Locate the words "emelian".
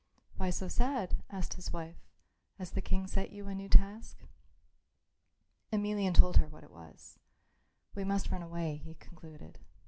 5.71-6.15